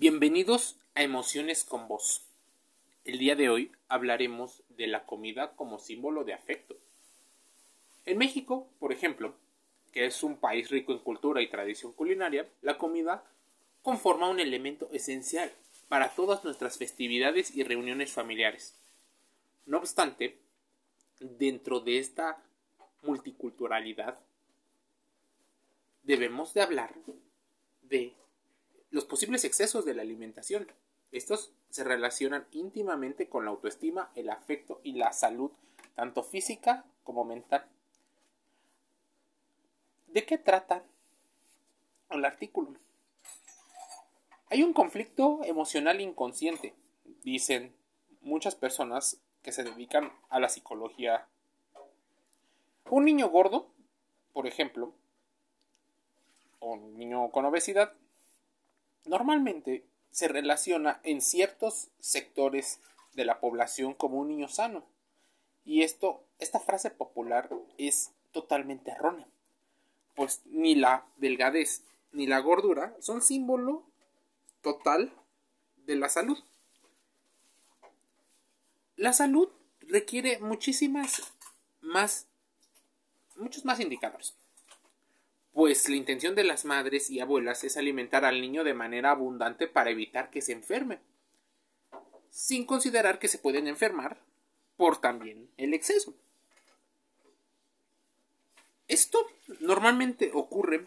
Bienvenidos 0.00 0.76
a 0.94 1.02
Emociones 1.02 1.64
con 1.64 1.88
Vos. 1.88 2.24
El 3.04 3.18
día 3.18 3.34
de 3.34 3.50
hoy 3.50 3.72
hablaremos 3.88 4.62
de 4.68 4.86
la 4.86 5.04
comida 5.04 5.56
como 5.56 5.80
símbolo 5.80 6.22
de 6.22 6.34
afecto. 6.34 6.76
En 8.06 8.16
México, 8.16 8.68
por 8.78 8.92
ejemplo, 8.92 9.34
que 9.90 10.06
es 10.06 10.22
un 10.22 10.36
país 10.36 10.70
rico 10.70 10.92
en 10.92 11.00
cultura 11.00 11.42
y 11.42 11.50
tradición 11.50 11.92
culinaria, 11.92 12.48
la 12.62 12.78
comida 12.78 13.24
conforma 13.82 14.30
un 14.30 14.38
elemento 14.38 14.88
esencial 14.92 15.50
para 15.88 16.14
todas 16.14 16.44
nuestras 16.44 16.78
festividades 16.78 17.52
y 17.56 17.64
reuniones 17.64 18.12
familiares. 18.12 18.76
No 19.66 19.78
obstante, 19.78 20.38
dentro 21.18 21.80
de 21.80 21.98
esta 21.98 22.40
multiculturalidad, 23.02 24.16
debemos 26.04 26.54
de 26.54 26.62
hablar 26.62 26.94
de 27.82 28.14
los 28.90 29.04
posibles 29.04 29.44
excesos 29.44 29.84
de 29.84 29.94
la 29.94 30.02
alimentación. 30.02 30.70
Estos 31.12 31.52
se 31.70 31.84
relacionan 31.84 32.46
íntimamente 32.52 33.28
con 33.28 33.44
la 33.44 33.50
autoestima, 33.50 34.10
el 34.14 34.30
afecto 34.30 34.80
y 34.82 34.92
la 34.92 35.12
salud, 35.12 35.50
tanto 35.94 36.22
física 36.22 36.84
como 37.04 37.24
mental. 37.24 37.66
¿De 40.08 40.24
qué 40.24 40.38
trata 40.38 40.84
el 42.10 42.24
artículo? 42.24 42.74
Hay 44.50 44.62
un 44.62 44.72
conflicto 44.72 45.40
emocional 45.44 46.00
inconsciente, 46.00 46.74
dicen 47.22 47.74
muchas 48.22 48.54
personas 48.54 49.20
que 49.42 49.52
se 49.52 49.64
dedican 49.64 50.12
a 50.30 50.40
la 50.40 50.48
psicología. 50.48 51.26
Un 52.88 53.04
niño 53.04 53.28
gordo, 53.28 53.68
por 54.32 54.46
ejemplo, 54.46 54.94
o 56.60 56.72
un 56.72 56.96
niño 56.96 57.30
con 57.30 57.44
obesidad, 57.44 57.92
normalmente 59.04 59.84
se 60.10 60.28
relaciona 60.28 61.00
en 61.04 61.20
ciertos 61.20 61.88
sectores 62.00 62.80
de 63.14 63.24
la 63.24 63.40
población 63.40 63.94
como 63.94 64.18
un 64.18 64.28
niño 64.28 64.48
sano. 64.48 64.84
Y 65.64 65.82
esto, 65.82 66.24
esta 66.38 66.60
frase 66.60 66.90
popular 66.90 67.50
es 67.76 68.12
totalmente 68.32 68.90
errónea, 68.90 69.26
pues 70.14 70.42
ni 70.46 70.74
la 70.74 71.06
delgadez 71.16 71.82
ni 72.12 72.26
la 72.26 72.38
gordura 72.40 72.96
son 73.00 73.22
símbolo 73.22 73.84
total 74.62 75.12
de 75.76 75.96
la 75.96 76.08
salud. 76.08 76.38
La 78.96 79.12
salud 79.12 79.50
requiere 79.80 80.38
muchísimas 80.40 81.32
más, 81.80 82.26
muchos 83.36 83.64
más 83.64 83.78
indicadores 83.80 84.34
pues 85.58 85.88
la 85.88 85.96
intención 85.96 86.36
de 86.36 86.44
las 86.44 86.64
madres 86.64 87.10
y 87.10 87.18
abuelas 87.18 87.64
es 87.64 87.76
alimentar 87.76 88.24
al 88.24 88.40
niño 88.40 88.62
de 88.62 88.74
manera 88.74 89.10
abundante 89.10 89.66
para 89.66 89.90
evitar 89.90 90.30
que 90.30 90.40
se 90.40 90.52
enferme, 90.52 91.00
sin 92.30 92.64
considerar 92.64 93.18
que 93.18 93.26
se 93.26 93.38
pueden 93.38 93.66
enfermar 93.66 94.22
por 94.76 95.00
también 95.00 95.50
el 95.56 95.74
exceso. 95.74 96.14
Esto 98.86 99.18
normalmente 99.58 100.30
ocurre 100.32 100.86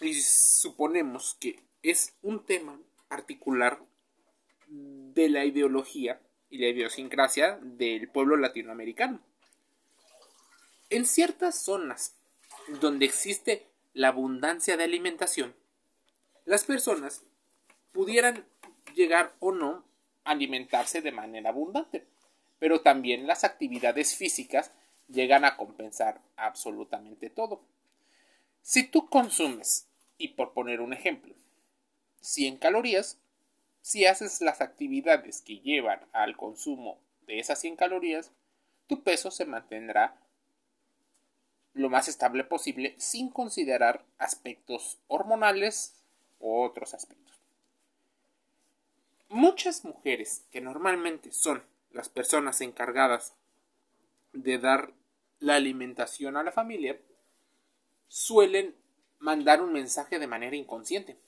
y 0.00 0.14
suponemos 0.14 1.36
que 1.40 1.58
es 1.82 2.14
un 2.22 2.44
tema 2.44 2.78
particular 3.08 3.82
de 4.68 5.28
la 5.28 5.44
ideología 5.44 6.20
y 6.50 6.58
la 6.58 6.68
idiosincrasia 6.68 7.58
del 7.60 8.08
pueblo 8.10 8.36
latinoamericano. 8.36 9.20
En 10.88 11.04
ciertas 11.04 11.60
zonas 11.64 12.15
donde 12.80 13.06
existe 13.06 13.66
la 13.94 14.08
abundancia 14.08 14.76
de 14.76 14.84
alimentación, 14.84 15.54
las 16.44 16.64
personas 16.64 17.22
pudieran 17.92 18.44
llegar 18.94 19.34
o 19.40 19.52
no 19.52 19.84
a 20.24 20.32
alimentarse 20.32 21.02
de 21.02 21.12
manera 21.12 21.50
abundante, 21.50 22.06
pero 22.58 22.80
también 22.80 23.26
las 23.26 23.44
actividades 23.44 24.16
físicas 24.16 24.72
llegan 25.08 25.44
a 25.44 25.56
compensar 25.56 26.20
absolutamente 26.36 27.30
todo. 27.30 27.62
Si 28.62 28.84
tú 28.84 29.08
consumes, 29.08 29.88
y 30.18 30.28
por 30.28 30.52
poner 30.52 30.80
un 30.80 30.92
ejemplo, 30.92 31.34
100 32.20 32.58
calorías, 32.58 33.18
si 33.80 34.04
haces 34.06 34.40
las 34.40 34.60
actividades 34.60 35.42
que 35.42 35.60
llevan 35.60 36.00
al 36.12 36.36
consumo 36.36 36.98
de 37.26 37.38
esas 37.38 37.60
100 37.60 37.76
calorías, 37.76 38.32
tu 38.88 39.02
peso 39.02 39.30
se 39.30 39.44
mantendrá 39.44 40.20
lo 41.76 41.90
más 41.90 42.08
estable 42.08 42.42
posible 42.42 42.94
sin 42.98 43.30
considerar 43.30 44.02
aspectos 44.16 44.98
hormonales 45.08 45.94
u 46.40 46.62
otros 46.62 46.94
aspectos. 46.94 47.38
Muchas 49.28 49.84
mujeres 49.84 50.42
que 50.50 50.62
normalmente 50.62 51.32
son 51.32 51.62
las 51.92 52.08
personas 52.08 52.62
encargadas 52.62 53.34
de 54.32 54.58
dar 54.58 54.94
la 55.38 55.56
alimentación 55.56 56.38
a 56.38 56.42
la 56.42 56.52
familia 56.52 56.98
suelen 58.08 58.74
mandar 59.18 59.60
un 59.60 59.74
mensaje 59.74 60.18
de 60.18 60.26
manera 60.26 60.56
inconsciente. 60.56 61.18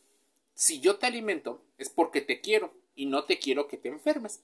Si 0.54 0.80
yo 0.80 0.97
te 0.97 1.06
alimento 1.06 1.62
es 1.76 1.91
porque 1.91 2.22
te 2.22 2.41
quiero 2.41 2.72
y 2.94 3.04
no 3.04 3.25
te 3.25 3.38
quiero 3.38 3.69
que 3.69 3.76
te 3.76 3.88
enfermes 3.88 4.42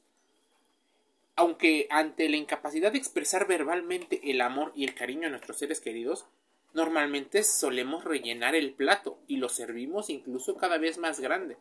aunque 1.37 1.87
ante 1.91 2.29
la 2.29 2.37
incapacidad 2.37 2.93
de 2.93 2.99
expresar 2.99 3.47
verbalmente 3.47 4.31
el 4.31 4.41
amor 4.41 4.73
y 4.75 4.85
el 4.85 4.95
cariño 4.95 5.27
a 5.27 5.31
nuestros 5.31 5.59
seres 5.59 5.81
queridos, 5.81 6.27
normalmente 6.75 7.43
solemos 7.43 8.05
rellenar 8.05 8.55
el 8.55 8.73
plato 8.73 9.19
y 9.27 9.37
lo 9.37 9.49
servimos 9.49 10.11
incluso 10.11 10.57
cada 10.57 10.79
vez 10.79 10.99
más 10.99 11.21
grande. 11.21 11.57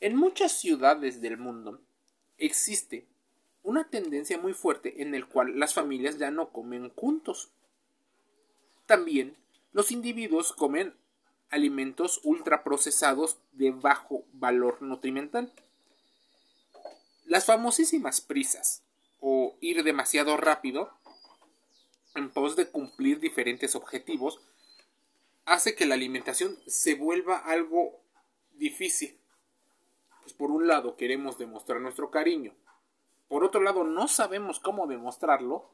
En 0.00 0.16
muchas 0.16 0.52
ciudades 0.52 1.20
del 1.20 1.38
mundo 1.38 1.80
existe 2.38 3.06
una 3.62 3.88
tendencia 3.88 4.36
muy 4.36 4.52
fuerte 4.52 5.02
en 5.02 5.14
el 5.14 5.26
cual 5.26 5.58
las 5.58 5.72
familias 5.72 6.18
ya 6.18 6.30
no 6.30 6.50
comen 6.50 6.90
juntos. 6.90 7.50
También 8.86 9.36
los 9.72 9.90
individuos 9.90 10.52
comen 10.52 10.94
alimentos 11.48 12.20
ultraprocesados 12.24 13.38
de 13.52 13.70
bajo 13.70 14.24
valor 14.32 14.82
nutrimental. 14.82 15.52
Las 17.26 17.46
famosísimas 17.46 18.20
prisas 18.20 18.82
o 19.18 19.56
ir 19.60 19.82
demasiado 19.82 20.36
rápido 20.36 20.90
en 22.14 22.30
pos 22.30 22.54
de 22.54 22.68
cumplir 22.68 23.18
diferentes 23.18 23.74
objetivos 23.74 24.40
hace 25.46 25.74
que 25.74 25.86
la 25.86 25.94
alimentación 25.94 26.58
se 26.66 26.94
vuelva 26.94 27.38
algo 27.38 27.98
difícil. 28.52 29.18
Pues 30.20 30.34
por 30.34 30.50
un 30.50 30.66
lado 30.66 30.96
queremos 30.96 31.38
demostrar 31.38 31.80
nuestro 31.80 32.10
cariño, 32.10 32.52
por 33.28 33.42
otro 33.42 33.62
lado 33.62 33.84
no 33.84 34.06
sabemos 34.06 34.60
cómo 34.60 34.86
demostrarlo. 34.86 35.70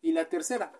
Y 0.00 0.12
la 0.12 0.30
tercera, 0.30 0.72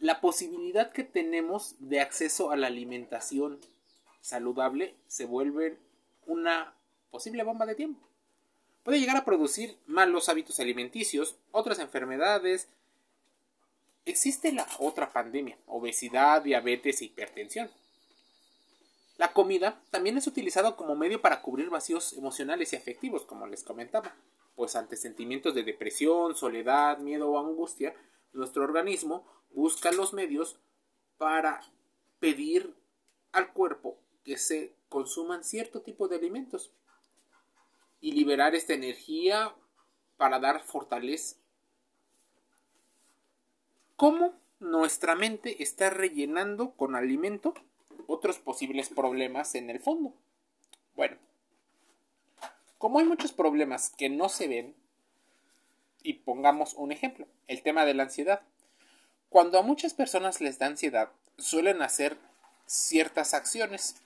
la 0.00 0.20
posibilidad 0.20 0.90
que 0.90 1.04
tenemos 1.04 1.76
de 1.78 2.00
acceso 2.00 2.50
a 2.50 2.56
la 2.56 2.66
alimentación 2.66 3.60
saludable 4.20 4.96
se 5.06 5.26
vuelve 5.26 5.78
una 6.26 6.74
posible 7.12 7.44
bomba 7.44 7.66
de 7.66 7.76
tiempo 7.76 8.09
puede 8.82 9.00
llegar 9.00 9.16
a 9.16 9.24
producir 9.24 9.76
malos 9.86 10.28
hábitos 10.28 10.60
alimenticios, 10.60 11.36
otras 11.52 11.78
enfermedades. 11.78 12.68
Existe 14.04 14.52
la 14.52 14.66
otra 14.78 15.12
pandemia, 15.12 15.58
obesidad, 15.66 16.42
diabetes 16.42 17.00
e 17.00 17.06
hipertensión. 17.06 17.70
La 19.18 19.32
comida 19.34 19.82
también 19.90 20.16
es 20.16 20.26
utilizada 20.26 20.76
como 20.76 20.96
medio 20.96 21.20
para 21.20 21.42
cubrir 21.42 21.68
vacíos 21.68 22.14
emocionales 22.14 22.72
y 22.72 22.76
afectivos, 22.76 23.24
como 23.24 23.46
les 23.46 23.62
comentaba, 23.62 24.14
pues 24.56 24.76
ante 24.76 24.96
sentimientos 24.96 25.54
de 25.54 25.62
depresión, 25.62 26.34
soledad, 26.34 26.98
miedo 26.98 27.30
o 27.30 27.38
angustia, 27.38 27.94
nuestro 28.32 28.64
organismo 28.64 29.26
busca 29.50 29.92
los 29.92 30.14
medios 30.14 30.56
para 31.18 31.60
pedir 32.18 32.74
al 33.32 33.52
cuerpo 33.52 33.98
que 34.24 34.38
se 34.38 34.74
consuman 34.88 35.44
cierto 35.44 35.82
tipo 35.82 36.08
de 36.08 36.16
alimentos 36.16 36.72
y 38.00 38.12
liberar 38.12 38.54
esta 38.54 38.74
energía 38.74 39.54
para 40.16 40.38
dar 40.38 40.62
fortaleza. 40.62 41.36
¿Cómo 43.96 44.34
nuestra 44.60 45.14
mente 45.14 45.62
está 45.62 45.90
rellenando 45.90 46.72
con 46.72 46.96
alimento 46.96 47.54
otros 48.06 48.38
posibles 48.38 48.88
problemas 48.88 49.54
en 49.54 49.70
el 49.70 49.80
fondo? 49.80 50.14
Bueno, 50.96 51.16
como 52.78 52.98
hay 52.98 53.04
muchos 53.04 53.32
problemas 53.32 53.90
que 53.90 54.08
no 54.08 54.28
se 54.28 54.48
ven, 54.48 54.74
y 56.02 56.14
pongamos 56.14 56.74
un 56.74 56.92
ejemplo, 56.92 57.26
el 57.46 57.62
tema 57.62 57.84
de 57.84 57.94
la 57.94 58.04
ansiedad. 58.04 58.40
Cuando 59.28 59.58
a 59.58 59.62
muchas 59.62 59.94
personas 59.94 60.40
les 60.40 60.58
da 60.58 60.66
ansiedad, 60.66 61.10
suelen 61.38 61.82
hacer 61.82 62.16
ciertas 62.66 63.34
acciones. 63.34 63.96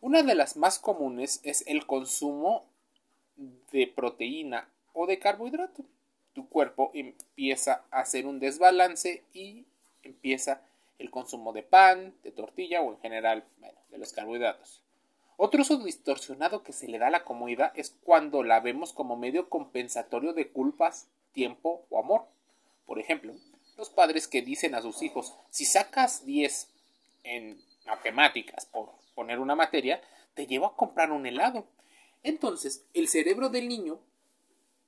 Una 0.00 0.22
de 0.22 0.34
las 0.34 0.56
más 0.56 0.78
comunes 0.78 1.40
es 1.42 1.64
el 1.66 1.86
consumo 1.86 2.64
de 3.36 3.86
proteína 3.86 4.68
o 4.92 5.06
de 5.06 5.18
carbohidrato. 5.18 5.84
Tu 6.32 6.48
cuerpo 6.48 6.90
empieza 6.94 7.84
a 7.90 8.00
hacer 8.00 8.26
un 8.26 8.40
desbalance 8.40 9.22
y 9.32 9.66
empieza 10.02 10.62
el 10.98 11.10
consumo 11.10 11.52
de 11.52 11.62
pan, 11.62 12.14
de 12.22 12.32
tortilla 12.32 12.82
o 12.82 12.92
en 12.92 13.00
general 13.00 13.44
de 13.90 13.98
los 13.98 14.12
carbohidratos. 14.12 14.82
Otro 15.36 15.62
uso 15.62 15.78
distorsionado 15.78 16.62
que 16.62 16.72
se 16.72 16.86
le 16.86 16.98
da 16.98 17.08
a 17.08 17.10
la 17.10 17.24
comida 17.24 17.72
es 17.74 17.96
cuando 18.04 18.42
la 18.42 18.60
vemos 18.60 18.92
como 18.92 19.16
medio 19.16 19.48
compensatorio 19.48 20.32
de 20.32 20.48
culpas, 20.48 21.08
tiempo 21.32 21.84
o 21.90 21.98
amor. 21.98 22.26
Por 22.86 23.00
ejemplo, 23.00 23.34
los 23.76 23.90
padres 23.90 24.28
que 24.28 24.42
dicen 24.42 24.74
a 24.74 24.82
sus 24.82 25.02
hijos, 25.02 25.36
si 25.50 25.64
sacas 25.64 26.24
10 26.24 26.70
en 27.24 27.60
matemáticas, 27.86 28.66
por 28.66 28.92
poner 29.14 29.40
una 29.40 29.56
materia, 29.56 30.00
te 30.34 30.46
llevo 30.46 30.66
a 30.66 30.76
comprar 30.76 31.10
un 31.10 31.26
helado. 31.26 31.66
Entonces, 32.24 32.84
el 32.94 33.06
cerebro 33.06 33.50
del 33.50 33.68
niño 33.68 34.00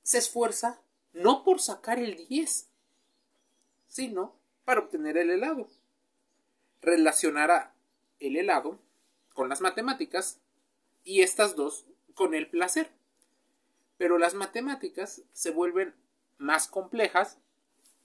se 0.01 0.17
esfuerza 0.17 0.81
no 1.13 1.43
por 1.43 1.61
sacar 1.61 1.99
el 1.99 2.27
10, 2.27 2.67
sino 3.87 4.35
para 4.65 4.81
obtener 4.81 5.17
el 5.17 5.29
helado. 5.29 5.69
Relacionará 6.81 7.73
el 8.19 8.35
helado 8.35 8.79
con 9.33 9.49
las 9.49 9.61
matemáticas 9.61 10.39
y 11.03 11.21
estas 11.21 11.55
dos 11.55 11.85
con 12.15 12.33
el 12.33 12.49
placer. 12.49 12.89
Pero 13.97 14.17
las 14.17 14.33
matemáticas 14.33 15.21
se 15.31 15.51
vuelven 15.51 15.93
más 16.37 16.67
complejas 16.67 17.37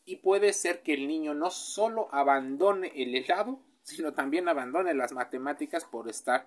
y 0.05 0.17
puede 0.17 0.53
ser 0.53 0.83
que 0.83 0.93
el 0.93 1.09
niño 1.09 1.33
no 1.33 1.51
solo 1.51 2.09
abandone 2.13 2.93
el 2.97 3.15
helado, 3.15 3.59
sino 3.83 4.13
también 4.13 4.49
abandone 4.49 4.93
las 4.93 5.13
matemáticas 5.13 5.85
por 5.85 6.09
estar 6.09 6.47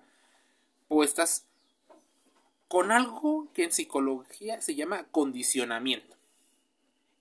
puestas 0.88 1.46
con 2.68 2.90
algo 2.90 3.48
que 3.52 3.64
en 3.64 3.72
psicología 3.72 4.60
se 4.60 4.74
llama 4.74 5.04
condicionamiento. 5.10 6.16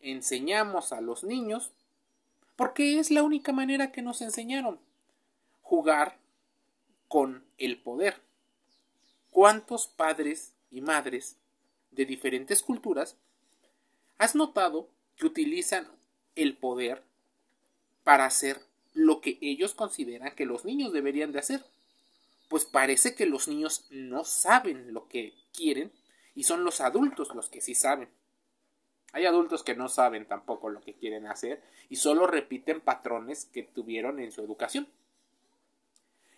Enseñamos 0.02 0.92
a 0.92 1.02
los 1.02 1.24
niños 1.24 1.72
porque 2.56 3.00
es 3.00 3.12
la 3.12 3.24
única 3.24 3.52
manera 3.52 3.92
que 3.92 4.02
nos 4.02 4.22
enseñaron 4.22 4.80
jugar 5.62 6.18
con 7.08 7.44
el 7.58 7.78
poder. 7.78 8.22
¿Cuántos 9.32 9.88
padres 9.88 10.54
y 10.72 10.82
madres 10.82 11.38
de 11.92 12.06
diferentes 12.06 12.64
culturas 12.64 13.18
has 14.18 14.36
notado 14.36 14.90
que 15.18 15.26
utilizan 15.26 15.88
el 16.36 16.56
poder 16.58 17.04
para 18.04 18.26
hacer 18.26 18.62
lo 18.94 19.22
que 19.22 19.38
ellos 19.42 19.74
consideran 19.74 20.34
que 20.36 20.46
los 20.46 20.66
niños 20.66 20.94
deberían 20.94 21.32
de 21.32 21.40
hacer? 21.40 21.66
Pues 22.48 22.66
parece 22.66 23.16
que 23.16 23.26
los 23.26 23.48
niños 23.48 23.86
no 23.90 24.24
saben 24.24 24.94
lo 24.94 25.08
que 25.08 25.34
quieren 25.54 25.92
y 26.36 26.44
son 26.44 26.64
los 26.64 26.82
adultos 26.82 27.34
los 27.34 27.50
que 27.50 27.62
sí 27.62 27.76
saben. 27.76 28.10
Hay 29.14 29.26
adultos 29.26 29.64
que 29.64 29.76
no 29.76 29.88
saben 29.88 30.28
tampoco 30.28 30.70
lo 30.70 30.82
que 30.82 30.94
quieren 30.94 31.28
hacer 31.28 31.64
y 31.90 31.96
solo 31.96 32.28
repiten 32.28 32.82
patrones 32.82 33.46
que 33.46 33.64
tuvieron 33.64 34.20
en 34.20 34.32
su 34.32 34.42
educación. 34.42 34.90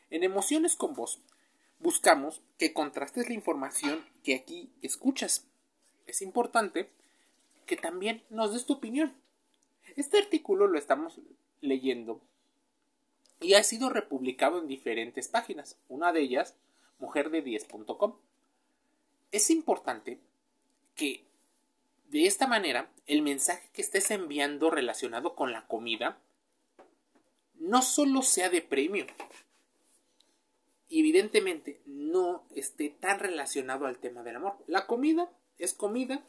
En 0.09 0.23
Emociones 0.23 0.75
con 0.75 0.93
Voz 0.93 1.19
buscamos 1.79 2.41
que 2.57 2.73
contrastes 2.73 3.27
la 3.27 3.35
información 3.35 4.05
que 4.23 4.35
aquí 4.35 4.71
escuchas. 4.81 5.45
Es 6.05 6.21
importante 6.21 6.89
que 7.65 7.77
también 7.77 8.23
nos 8.29 8.53
des 8.53 8.65
tu 8.65 8.73
opinión. 8.73 9.13
Este 9.95 10.19
artículo 10.19 10.67
lo 10.67 10.77
estamos 10.77 11.19
leyendo 11.61 12.21
y 13.39 13.53
ha 13.53 13.63
sido 13.63 13.89
republicado 13.89 14.59
en 14.59 14.67
diferentes 14.67 15.27
páginas. 15.27 15.77
Una 15.87 16.11
de 16.11 16.21
ellas, 16.21 16.55
mujerde10.com. 16.99 18.15
Es 19.31 19.49
importante 19.49 20.19
que 20.95 21.25
de 22.09 22.25
esta 22.25 22.47
manera 22.47 22.89
el 23.05 23.21
mensaje 23.21 23.69
que 23.73 23.81
estés 23.81 24.09
enviando 24.11 24.69
relacionado 24.69 25.35
con 25.35 25.51
la 25.51 25.67
comida 25.67 26.19
no 27.55 27.81
solo 27.81 28.21
sea 28.21 28.49
de 28.49 28.61
premio, 28.61 29.05
evidentemente 30.89 31.81
no 31.85 32.45
esté 32.55 32.89
tan 32.89 33.19
relacionado 33.19 33.85
al 33.85 33.97
tema 33.97 34.23
del 34.23 34.37
amor. 34.37 34.57
La 34.67 34.87
comida 34.87 35.29
es 35.57 35.73
comida 35.73 36.23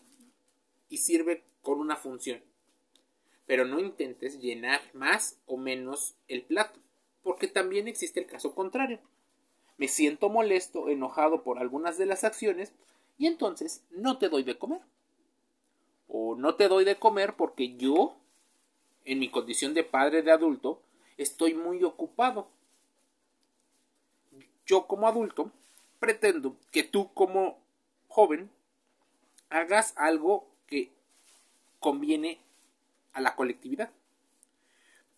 y 0.89 0.99
sirve 0.99 1.45
con 1.63 1.81
una 1.81 1.97
función. 1.97 2.43
Pero 3.47 3.65
no 3.65 3.79
intentes 3.79 4.41
llenar 4.41 4.81
más 4.93 5.39
o 5.47 5.57
menos 5.57 6.17
el 6.29 6.43
plato, 6.43 6.81
porque 7.29 7.47
también 7.47 7.89
existe 7.89 8.21
el 8.21 8.27
caso 8.27 8.55
contrario. 8.55 9.01
Me 9.77 9.87
siento 9.87 10.31
molesto, 10.31 10.89
enojado 10.89 11.43
por 11.43 11.59
algunas 11.59 11.99
de 11.99 12.07
las 12.07 12.25
acciones 12.25 12.73
y 13.19 13.27
entonces 13.27 13.85
no 13.91 14.17
te 14.17 14.31
doy 14.31 14.45
de 14.45 14.57
comer. 14.57 14.81
O 16.09 16.37
no 16.37 16.55
te 16.55 16.69
doy 16.69 16.87
de 16.87 16.97
comer 16.97 17.35
porque 17.37 17.77
yo, 17.77 18.17
en 19.05 19.19
mi 19.19 19.31
condición 19.31 19.75
de 19.75 19.85
padre 19.85 20.23
de 20.23 20.33
adulto, 20.33 20.81
estoy 21.19 21.53
muy 21.53 21.85
ocupado 21.85 22.49
yo 24.65 24.87
como 24.87 25.07
adulto 25.07 25.53
pretendo 26.01 26.57
que 26.73 26.83
tú 26.83 27.13
como 27.13 27.59
joven 28.09 28.51
hagas 29.51 29.93
algo 29.99 30.49
que 30.67 30.95
conviene 31.79 32.41
a 33.13 33.21
la 33.21 33.37
colectividad. 33.37 33.91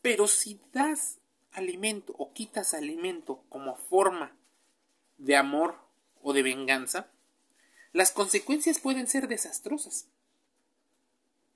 Pero 0.03 0.27
si 0.27 0.61
das 0.73 1.20
alimento 1.53 2.15
o 2.19 2.33
quitas 2.33 2.75
alimento 2.75 3.43
como 3.49 3.77
forma 3.77 4.37
de 5.19 5.37
amor 5.37 5.77
o 6.23 6.33
de 6.33 6.43
venganza, 6.43 7.11
las 7.93 8.13
consecuencias 8.13 8.79
pueden 8.79 9.07
ser 9.07 9.29
desastrosas. 9.29 10.07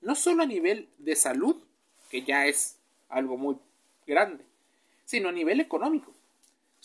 No 0.01 0.15
solo 0.15 0.43
a 0.43 0.45
nivel 0.45 0.89
de 0.97 1.15
salud, 1.15 1.55
que 2.09 2.23
ya 2.23 2.45
es 2.45 2.77
algo 3.09 3.37
muy 3.37 3.57
grande, 4.05 4.45
sino 5.05 5.29
a 5.29 5.31
nivel 5.31 5.59
económico 5.59 6.13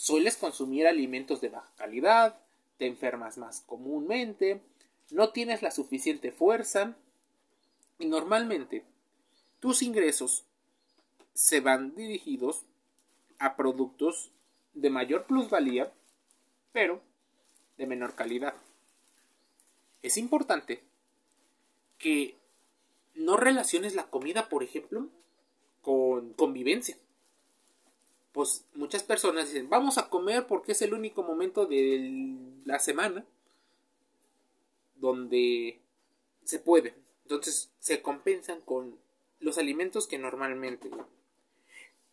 sueles 0.00 0.38
consumir 0.38 0.86
alimentos 0.86 1.42
de 1.42 1.50
baja 1.50 1.70
calidad, 1.76 2.40
te 2.78 2.86
enfermas 2.86 3.36
más 3.36 3.60
comúnmente, 3.60 4.62
no 5.10 5.28
tienes 5.28 5.60
la 5.60 5.70
suficiente 5.70 6.32
fuerza 6.32 6.96
y 7.98 8.06
normalmente 8.06 8.82
tus 9.58 9.82
ingresos 9.82 10.46
se 11.34 11.60
van 11.60 11.94
dirigidos 11.94 12.64
a 13.40 13.56
productos 13.56 14.30
de 14.74 14.90
mayor 14.90 15.24
plusvalía, 15.24 15.92
pero 16.72 17.00
de 17.76 17.86
menor 17.88 18.14
calidad. 18.14 18.54
Es 20.02 20.16
importante 20.16 20.84
que 21.98 22.36
no 23.14 23.36
relaciones 23.36 23.96
la 23.96 24.08
comida, 24.08 24.48
por 24.48 24.62
ejemplo, 24.62 25.08
con 25.82 26.32
convivencia 26.34 26.96
pues 28.32 28.64
muchas 28.74 29.02
personas 29.02 29.48
dicen, 29.48 29.68
vamos 29.68 29.98
a 29.98 30.08
comer 30.08 30.46
porque 30.46 30.72
es 30.72 30.82
el 30.82 30.94
único 30.94 31.22
momento 31.22 31.66
de 31.66 32.36
la 32.64 32.78
semana 32.78 33.24
donde 34.96 35.80
se 36.44 36.58
puede. 36.58 36.94
Entonces 37.24 37.70
se 37.80 38.02
compensan 38.02 38.60
con 38.60 38.96
los 39.40 39.58
alimentos 39.58 40.06
que 40.06 40.18
normalmente. 40.18 40.90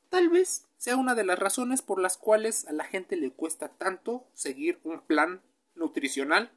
Tal 0.09 0.29
vez 0.29 0.65
sea 0.77 0.95
una 0.95 1.15
de 1.15 1.25
las 1.25 1.37
razones 1.37 1.81
por 1.81 1.99
las 1.99 2.17
cuales 2.17 2.65
a 2.67 2.71
la 2.71 2.85
gente 2.85 3.15
le 3.15 3.31
cuesta 3.31 3.69
tanto 3.69 4.25
seguir 4.33 4.79
un 4.83 5.01
plan 5.01 5.41
nutricional, 5.75 6.51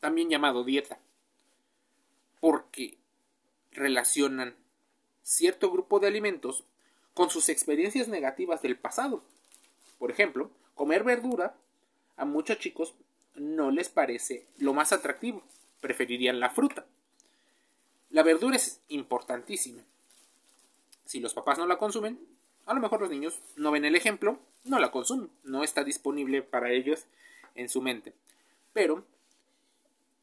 también 0.00 0.28
llamado 0.28 0.64
dieta, 0.64 0.98
porque 2.40 2.98
relacionan 3.72 4.56
cierto 5.22 5.70
grupo 5.70 6.00
de 6.00 6.08
alimentos 6.08 6.64
con 7.14 7.30
sus 7.30 7.48
experiencias 7.48 8.08
negativas 8.08 8.62
del 8.62 8.78
pasado. 8.78 9.22
Por 9.98 10.10
ejemplo, 10.10 10.50
comer 10.74 11.04
verdura 11.04 11.56
a 12.16 12.24
muchos 12.24 12.58
chicos 12.58 12.94
no 13.34 13.70
les 13.70 13.88
parece 13.88 14.46
lo 14.58 14.74
más 14.74 14.92
atractivo, 14.92 15.42
preferirían 15.80 16.40
la 16.40 16.50
fruta. 16.50 16.86
La 18.10 18.22
verdura 18.22 18.56
es 18.56 18.80
importantísima. 18.88 19.82
Si 21.08 21.20
los 21.20 21.32
papás 21.32 21.56
no 21.56 21.66
la 21.66 21.78
consumen, 21.78 22.20
a 22.66 22.74
lo 22.74 22.80
mejor 22.80 23.00
los 23.00 23.08
niños 23.08 23.40
no 23.56 23.70
ven 23.70 23.86
el 23.86 23.96
ejemplo, 23.96 24.38
no 24.64 24.78
la 24.78 24.90
consumen, 24.90 25.30
no 25.42 25.64
está 25.64 25.82
disponible 25.82 26.42
para 26.42 26.70
ellos 26.70 27.06
en 27.54 27.70
su 27.70 27.80
mente. 27.80 28.12
Pero, 28.74 29.06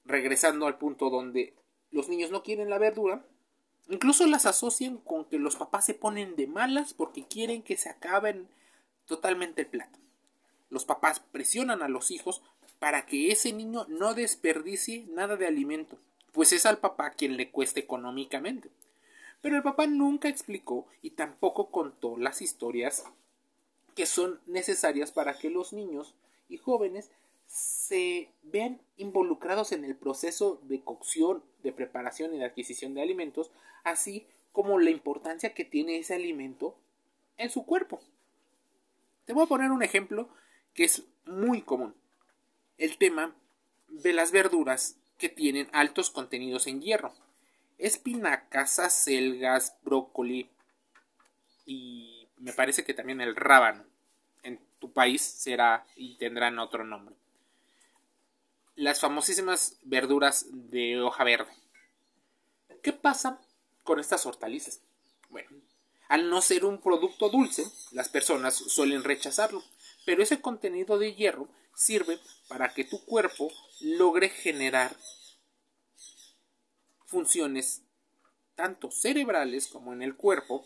regresando 0.06 0.68
al 0.68 0.78
punto 0.78 1.10
donde 1.10 1.56
los 1.90 2.08
niños 2.08 2.30
no 2.30 2.44
quieren 2.44 2.70
la 2.70 2.78
verdura, 2.78 3.26
Incluso 3.88 4.26
las 4.26 4.48
asocian 4.48 4.98
con 4.98 5.26
que 5.26 5.38
los 5.38 5.56
papás 5.56 5.86
se 5.86 5.94
ponen 5.94 6.36
de 6.36 6.48
malas 6.48 6.94
porque 6.94 7.28
quieren 7.28 7.62
que 7.62 7.78
se 7.78 7.90
acaben 7.90 8.48
totalmente 9.06 9.62
el 9.62 9.68
plato. 9.68 10.00
Los 10.72 10.86
papás 10.86 11.20
presionan 11.20 11.84
a 11.84 11.88
los 11.88 12.10
hijos 12.10 12.42
para 12.80 13.06
que 13.06 13.32
ese 13.32 13.54
niño 13.54 13.86
no 13.88 14.16
desperdicie 14.16 15.06
nada 15.10 15.38
de 15.38 15.46
alimento, 15.46 16.00
pues 16.32 16.52
es 16.52 16.66
al 16.66 16.80
papá 16.80 17.12
quien 17.12 17.38
le 17.38 17.52
cuesta 17.52 17.80
económicamente. 17.80 18.70
Pero 19.46 19.58
el 19.58 19.62
papá 19.62 19.86
nunca 19.86 20.28
explicó 20.28 20.88
y 21.04 21.12
tampoco 21.12 21.70
contó 21.70 22.18
las 22.18 22.42
historias 22.42 23.04
que 23.94 24.08
son 24.08 24.42
necesarias 24.48 25.12
para 25.12 25.38
que 25.38 25.52
los 25.52 25.72
niños 25.72 26.16
y 26.50 26.58
jóvenes 26.58 27.12
se 27.46 28.32
vean 28.42 28.82
involucrados 28.98 29.72
en 29.72 29.86
el 29.86 29.96
proceso 29.96 30.60
de 30.64 30.82
cocción, 30.82 31.44
de 31.62 31.72
preparación 31.72 32.34
y 32.34 32.40
de 32.40 32.46
adquisición 32.46 32.96
de 32.96 33.04
alimentos, 33.04 33.52
así 33.84 34.26
como 34.52 34.80
la 34.80 34.90
importancia 34.90 35.54
que 35.54 35.64
tiene 35.64 36.00
ese 36.00 36.16
alimento 36.16 36.76
en 37.38 37.52
su 37.52 37.68
cuerpo. 37.68 38.02
Te 39.26 39.34
voy 39.34 39.44
a 39.44 39.48
poner 39.48 39.70
un 39.70 39.84
ejemplo 39.84 40.28
que 40.74 40.86
es 40.86 41.04
muy 41.28 41.62
común. 41.62 41.94
el 42.80 42.98
tema 42.98 43.36
de 43.90 44.12
las 44.12 44.32
verduras 44.32 44.98
que 45.20 45.30
tienen 45.30 45.70
altos 45.72 46.10
contenidos 46.10 46.66
en 46.66 46.82
hierro. 46.82 47.14
Espinacas, 47.78 48.80
acelgas, 48.80 49.76
brócoli 49.84 50.50
y 51.66 52.28
me 52.38 52.54
parece 52.54 52.84
que 52.84 52.94
también 52.94 53.22
el 53.22 53.36
rábano. 53.36 53.86
En 54.44 54.60
tu 54.80 54.92
país 54.92 55.22
será 55.22 55.86
y 55.96 56.18
tendrán 56.18 56.60
otro 56.60 56.84
nombre. 56.84 57.16
Las 58.76 59.00
famosísimas 59.00 59.78
verduras 59.84 60.46
de 60.52 61.02
hoja 61.02 61.24
verde. 61.24 61.52
¿Qué 62.84 62.94
pasa 62.94 63.42
con 63.84 64.00
estas 64.00 64.26
hortalizas? 64.26 64.82
Bueno, 65.30 65.50
al 66.08 66.30
no 66.30 66.42
ser 66.42 66.66
un 66.66 66.80
producto 66.82 67.30
dulce, 67.30 67.66
las 67.92 68.10
personas 68.10 68.56
suelen 68.56 69.04
rechazarlo, 69.04 69.64
pero 70.06 70.22
ese 70.22 70.40
contenido 70.40 71.00
de 71.00 71.16
hierro 71.16 71.48
sirve 71.74 72.20
para 72.48 72.74
que 72.74 72.84
tu 72.84 73.04
cuerpo 73.06 73.52
logre 73.82 74.30
generar 74.30 74.96
funciones 77.16 77.82
tanto 78.56 78.92
cerebrales 78.92 79.68
como 79.68 79.94
en 79.94 80.02
el 80.02 80.18
cuerpo. 80.18 80.66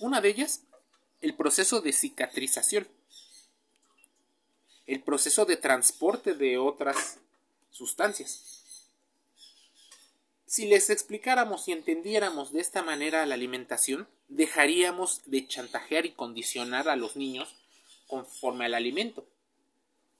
Una 0.00 0.20
de 0.20 0.28
ellas, 0.28 0.64
el 1.22 1.34
proceso 1.34 1.80
de 1.80 1.94
cicatrización, 1.94 2.86
el 4.86 5.02
proceso 5.02 5.46
de 5.46 5.56
transporte 5.56 6.34
de 6.34 6.58
otras 6.58 7.20
sustancias. 7.70 8.90
Si 10.44 10.66
les 10.66 10.90
explicáramos 10.90 11.68
y 11.68 11.72
entendiéramos 11.72 12.52
de 12.52 12.60
esta 12.60 12.82
manera 12.82 13.24
la 13.24 13.34
alimentación, 13.34 14.06
dejaríamos 14.28 15.22
de 15.24 15.48
chantajear 15.48 16.04
y 16.04 16.12
condicionar 16.12 16.90
a 16.90 16.96
los 16.96 17.16
niños 17.16 17.48
conforme 18.08 18.66
al 18.66 18.74
alimento. 18.74 19.26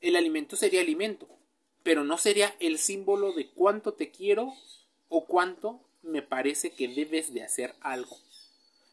El 0.01 0.17
alimento 0.17 0.57
sería 0.57 0.81
alimento, 0.81 1.29
pero 1.83 2.05
no 2.05 2.19
sería 2.19 2.55
el 2.61 2.79
símbolo 2.79 3.33
de 3.33 3.51
cuánto 3.51 3.95
te 3.95 4.11
quiero 4.11 4.55
o 5.09 5.27
cuánto 5.27 5.81
me 6.03 6.23
parece 6.23 6.73
que 6.73 6.89
debes 6.89 7.33
de 7.35 7.43
hacer 7.43 7.75
algo. 7.81 8.17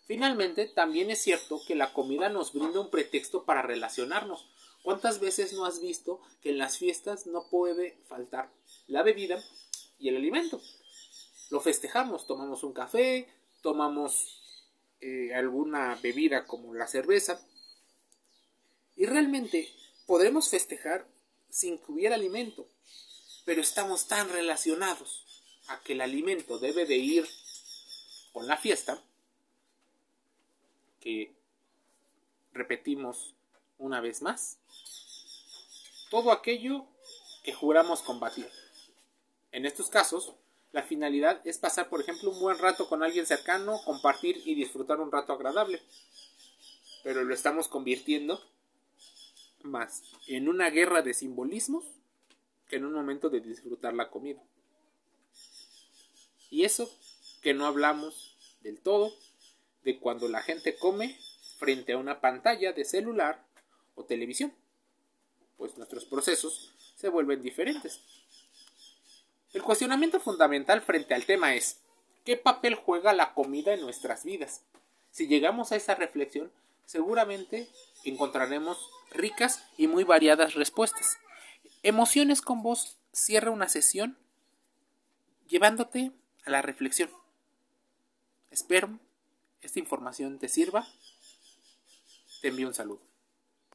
Finalmente, 0.05 0.67
también 0.67 1.11
es 1.11 1.21
cierto 1.21 1.61
que 1.67 1.75
la 1.75 1.93
comida 1.93 2.29
nos 2.29 2.53
brinda 2.53 2.79
un 2.79 2.89
pretexto 2.89 3.45
para 3.45 3.61
relacionarnos. 3.61 4.47
¿Cuántas 4.83 5.19
veces 5.19 5.53
no 5.53 5.65
has 5.65 5.81
visto 5.81 6.21
que 6.41 6.49
en 6.49 6.57
las 6.57 6.77
fiestas 6.77 7.27
no 7.27 7.47
puede 7.49 7.97
faltar 8.07 8.49
la 8.87 9.03
bebida 9.03 9.43
y 9.99 10.09
el 10.09 10.15
alimento? 10.15 10.61
lo 11.49 11.59
festejamos, 11.59 12.27
tomamos 12.27 12.63
un 12.63 12.73
café, 12.73 13.27
tomamos 13.61 14.41
eh, 15.01 15.33
alguna 15.33 15.97
bebida 16.01 16.45
como 16.45 16.73
la 16.73 16.87
cerveza 16.87 17.41
y 18.95 19.05
realmente 19.05 19.69
podremos 20.05 20.49
festejar 20.49 21.07
sin 21.49 21.77
que 21.77 21.91
hubiera 21.91 22.15
alimento, 22.15 22.67
pero 23.45 23.61
estamos 23.61 24.07
tan 24.07 24.29
relacionados 24.29 25.25
a 25.67 25.79
que 25.81 25.93
el 25.93 26.01
alimento 26.01 26.59
debe 26.59 26.85
de 26.85 26.97
ir 26.97 27.27
con 28.33 28.47
la 28.47 28.57
fiesta 28.57 29.01
que 30.99 31.33
repetimos 32.53 33.33
una 33.77 34.01
vez 34.01 34.21
más 34.21 34.57
todo 36.09 36.31
aquello 36.31 36.85
que 37.43 37.53
juramos 37.53 38.01
combatir. 38.01 38.49
En 39.51 39.65
estos 39.65 39.89
casos, 39.89 40.33
la 40.71 40.83
finalidad 40.83 41.41
es 41.45 41.57
pasar, 41.57 41.89
por 41.89 42.01
ejemplo, 42.01 42.29
un 42.31 42.39
buen 42.39 42.57
rato 42.57 42.87
con 42.87 43.03
alguien 43.03 43.25
cercano, 43.25 43.81
compartir 43.85 44.41
y 44.45 44.55
disfrutar 44.55 44.99
un 44.99 45.11
rato 45.11 45.33
agradable. 45.33 45.81
Pero 47.03 47.23
lo 47.23 47.33
estamos 47.33 47.67
convirtiendo 47.67 48.41
más 49.63 50.03
en 50.27 50.49
una 50.49 50.69
guerra 50.69 51.01
de 51.01 51.13
simbolismos 51.13 51.85
que 52.67 52.77
en 52.77 52.85
un 52.85 52.93
momento 52.93 53.29
de 53.29 53.41
disfrutar 53.41 53.93
la 53.93 54.09
comida. 54.09 54.41
Y 56.49 56.63
eso 56.63 56.89
que 57.41 57.53
no 57.53 57.65
hablamos 57.65 58.35
del 58.61 58.79
todo 58.79 59.13
de 59.83 59.99
cuando 59.99 60.27
la 60.27 60.41
gente 60.41 60.77
come 60.77 61.17
frente 61.57 61.93
a 61.93 61.97
una 61.97 62.21
pantalla 62.21 62.73
de 62.73 62.85
celular 62.85 63.43
o 63.95 64.05
televisión, 64.05 64.53
pues 65.57 65.77
nuestros 65.77 66.05
procesos 66.05 66.73
se 66.95 67.09
vuelven 67.09 67.41
diferentes. 67.41 68.01
El 69.53 69.63
cuestionamiento 69.63 70.19
fundamental 70.19 70.81
frente 70.81 71.13
al 71.13 71.25
tema 71.25 71.55
es, 71.55 71.79
¿qué 72.23 72.37
papel 72.37 72.75
juega 72.75 73.13
la 73.13 73.33
comida 73.33 73.73
en 73.73 73.81
nuestras 73.81 74.23
vidas? 74.23 74.63
Si 75.11 75.27
llegamos 75.27 75.71
a 75.71 75.75
esa 75.75 75.95
reflexión, 75.95 76.51
seguramente 76.85 77.67
encontraremos 78.03 78.89
ricas 79.11 79.63
y 79.77 79.87
muy 79.87 80.03
variadas 80.03 80.53
respuestas. 80.53 81.17
Emociones 81.83 82.41
con 82.41 82.61
vos 82.61 82.97
cierra 83.11 83.51
una 83.51 83.69
sesión 83.69 84.17
llevándote 85.47 86.11
a 86.45 86.51
la 86.51 86.61
reflexión. 86.61 87.09
Espero 88.51 88.99
esta 89.61 89.79
información 89.79 90.39
te 90.39 90.47
sirva. 90.47 90.87
Te 92.41 92.47
envío 92.47 92.67
un 92.67 92.73
saludo. 92.73 93.08